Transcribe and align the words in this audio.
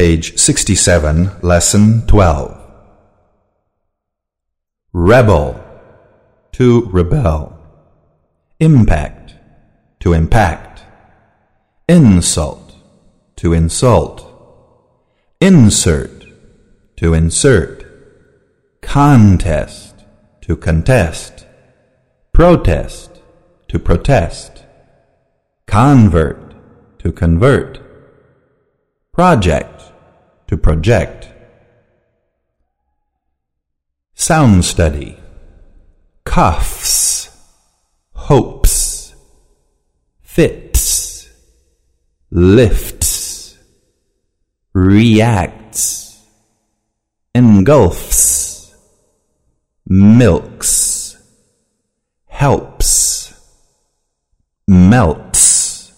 Page 0.00 0.38
67, 0.38 1.30
Lesson 1.42 2.06
12. 2.06 2.58
Rebel, 4.94 5.62
to 6.52 6.86
rebel. 6.86 7.60
Impact, 8.60 9.34
to 9.98 10.14
impact. 10.14 10.84
Insult, 11.86 12.76
to 13.36 13.52
insult. 13.52 14.26
Insert, 15.38 16.24
to 16.96 17.12
insert. 17.12 17.84
Contest, 18.80 20.06
to 20.40 20.56
contest. 20.56 21.44
Protest, 22.32 23.20
to 23.68 23.78
protest. 23.78 24.64
Convert, 25.66 26.54
to 27.00 27.12
convert. 27.12 27.80
Project, 29.12 29.79
to 30.50 30.56
project. 30.56 31.28
Sound 34.14 34.64
study. 34.64 35.16
Cuffs, 36.24 37.30
hopes, 38.14 39.14
fits, 40.20 41.28
lifts, 42.32 43.56
reacts, 44.74 46.20
engulfs, 47.32 48.74
milks, 49.86 51.16
helps, 52.26 53.32
melts, 54.66 55.92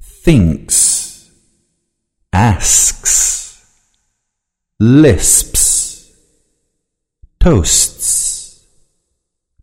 thinks, 0.00 1.30
asks, 2.32 3.37
lisps, 4.80 6.12
toasts, 7.40 8.64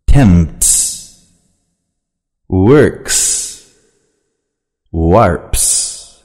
tempts, 0.08 1.26
works, 2.50 3.74
warps, 4.92 6.22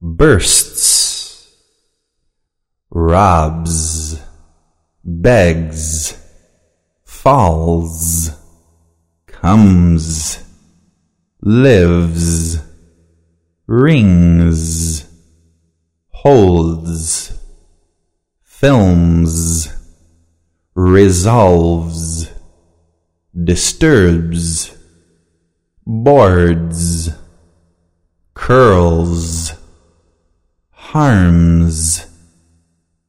bursts, 0.00 1.46
robs, 2.90 4.18
begs, 5.04 6.16
falls, 7.04 8.30
comes, 9.26 10.42
lives, 11.42 12.62
rings, 13.66 15.06
holds, 16.08 17.37
films, 18.58 19.68
resolves, 20.74 22.28
disturbs, 23.44 24.76
boards, 25.86 27.08
curls, 28.34 29.52
harms, 30.72 32.04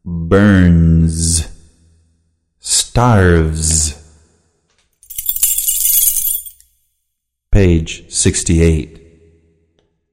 burns, 0.06 1.48
starves. 2.60 3.96
Page 7.52 8.08
68. 8.14 9.02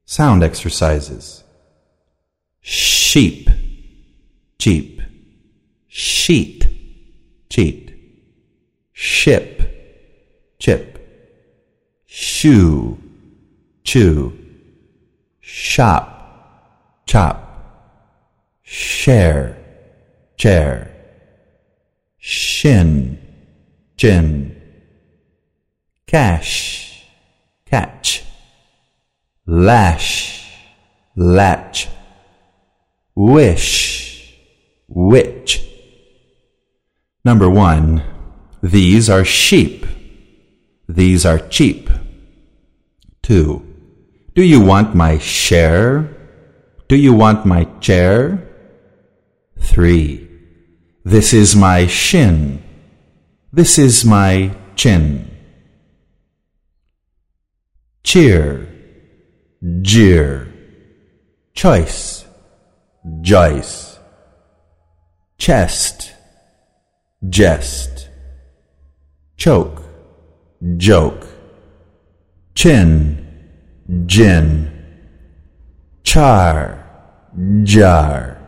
Sound 0.07 0.43
exercises. 0.43 1.45
Sheep, 2.63 3.51
cheap. 4.59 4.96
Sheet, 5.99 6.67
cheat. 7.49 7.91
Ship, 8.93 9.63
chip. 10.59 10.99
Shoe, 12.05 12.99
chew. 13.83 14.37
Shop, 15.41 17.01
chop. 17.07 17.39
Share, 18.63 19.57
chair. 20.37 20.91
Shin, 22.19 23.19
chin. 23.97 24.55
Cash, 26.07 27.07
catch. 27.65 28.23
Lash, 29.47 30.47
latch. 31.17 31.89
Wish, 33.15 34.35
witch. 34.89 35.66
Number 37.27 37.51
one, 37.51 38.05
these 38.63 39.11
are 39.11 39.25
sheep. 39.25 39.85
These 40.89 41.27
are 41.27 41.41
cheap. 41.41 41.91
Two, 43.21 43.67
do 44.37 44.45
you 44.45 44.61
want 44.61 44.95
my 44.95 45.19
share? 45.19 46.09
Do 46.87 46.95
you 46.95 47.13
want 47.13 47.45
my 47.45 47.65
chair? 47.81 48.47
Three, 49.59 50.29
this 51.03 51.33
is 51.33 51.57
my 51.57 51.89
shin. 51.89 52.63
This 53.53 53.77
is 53.77 54.05
my 54.05 54.55
chin. 54.77 55.29
Cheer, 58.05 58.69
jeer, 59.83 60.47
choice, 61.55 62.25
Joyce. 63.21 63.99
Chest, 65.39 66.16
jest. 67.23 68.09
Choke, 69.37 69.83
joke. 70.77 71.27
Chin, 72.55 73.27
gin. 74.07 74.71
Char, 76.03 76.85
jar. 77.65 78.39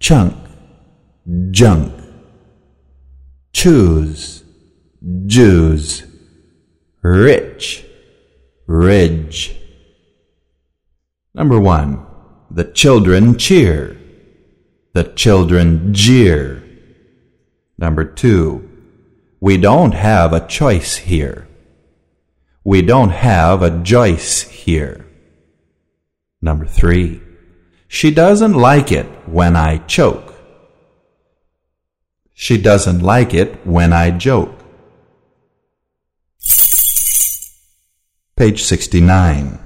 Chunk, 0.00 0.34
junk. 1.50 1.92
Choose, 3.52 4.42
Jews. 5.26 6.04
Rich, 7.02 7.84
ridge. 8.66 9.54
Number 11.34 11.60
one. 11.60 12.06
The 12.50 12.64
children 12.64 13.36
cheer. 13.36 13.96
The 14.94 15.04
children 15.04 15.92
jeer. 15.92 16.63
Number 17.76 18.04
two. 18.04 18.70
We 19.40 19.56
don't 19.56 19.92
have 19.92 20.32
a 20.32 20.46
choice 20.46 20.96
here. 20.96 21.48
We 22.64 22.80
don't 22.80 23.10
have 23.10 23.62
a 23.62 23.82
Joyce 23.82 24.40
here. 24.40 25.04
Number 26.40 26.64
three. 26.64 27.20
She 27.88 28.10
doesn't 28.10 28.54
like 28.54 28.90
it 28.90 29.06
when 29.28 29.54
I 29.54 29.78
choke. 29.78 30.34
She 32.32 32.56
doesn't 32.56 33.00
like 33.00 33.34
it 33.34 33.66
when 33.66 33.92
I 33.92 34.10
joke. 34.10 34.64
Page 38.36 38.62
69. 38.62 39.58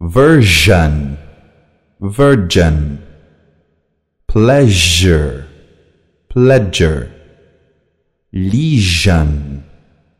Version, 0.00 1.16
virgin. 2.00 3.06
Pleasure, 4.26 5.48
pledger. 6.34 7.12
Legion, 8.32 9.64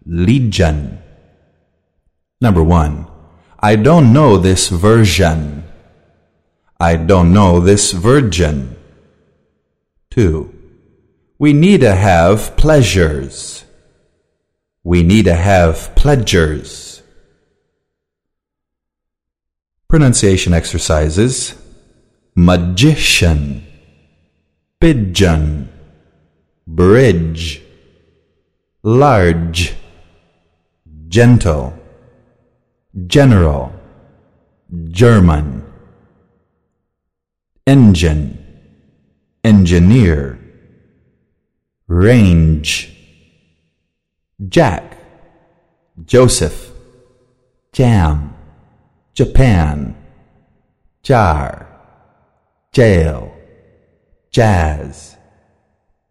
legion. 0.04 0.98
Number 2.40 2.62
one. 2.62 3.06
I 3.58 3.76
don't 3.76 4.12
know 4.12 4.36
this 4.36 4.68
version. 4.68 5.64
I 6.80 6.96
don't 6.96 7.32
know 7.32 7.60
this 7.60 7.92
virgin. 7.92 8.76
Two. 10.10 10.52
We 11.38 11.52
need 11.52 11.80
to 11.80 11.94
have 11.94 12.56
pleasures. 12.56 13.64
We 14.84 15.02
need 15.02 15.26
to 15.26 15.34
have 15.34 15.94
pledgers. 15.94 17.02
Pronunciation 19.88 20.52
exercises 20.52 21.54
Magician, 22.34 23.66
Pigeon, 24.80 25.61
Bridge, 26.66 27.62
Large, 28.82 29.74
Gentle, 31.08 31.78
General, 33.06 33.72
German, 34.88 35.64
Engine, 37.66 38.38
Engineer, 39.44 40.38
Range, 41.88 42.96
Jack, 44.48 44.96
Joseph, 46.04 46.70
Jam, 47.72 48.34
Japan, 49.14 49.94
jar, 51.02 51.66
jail, 52.72 53.32
jazz, 54.30 55.16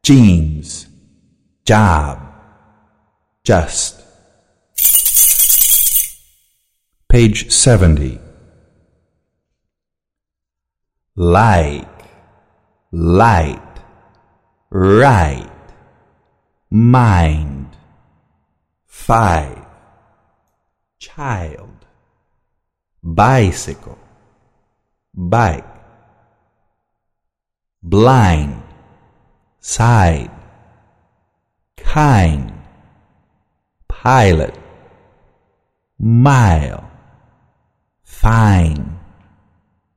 jeans, 0.04 0.88
job, 1.66 2.20
just. 3.44 4.02
Page 7.10 7.52
70. 7.52 8.20
Like, 11.16 11.88
light, 12.92 13.62
right, 14.70 15.50
mind, 16.70 17.68
five, 18.86 19.66
child, 21.00 21.86
bicycle, 23.04 24.00
bike, 25.14 25.66
blind, 27.84 28.61
side, 29.62 30.32
kind, 31.78 32.52
pilot, 33.88 34.58
mile, 36.00 36.90
fine, 38.04 39.00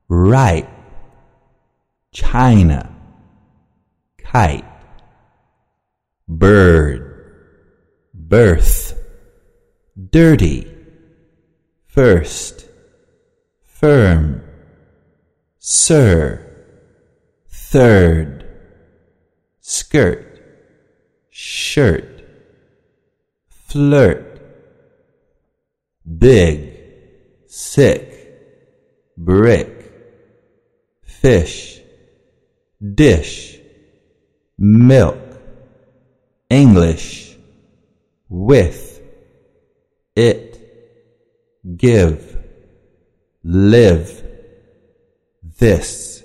right, 0.07 0.69
China, 2.13 2.95
kite, 4.19 4.65
bird, 6.27 7.01
birth, 8.13 8.93
dirty, 10.11 10.71
first, 11.87 12.69
firm, 13.63 14.43
sir, 15.57 16.39
third, 17.49 18.44
skirt, 19.67 20.39
shirt, 21.31 22.23
flirt, 23.49 24.39
big, 26.19 26.77
sick, 27.47 28.31
brick, 29.17 29.91
fish, 31.01 31.79
dish, 32.93 33.57
milk, 34.59 35.17
English, 36.51 37.35
with, 38.29 39.01
it, 40.15 40.61
give, 41.75 42.37
live, 43.43 44.23
this. 45.57 46.15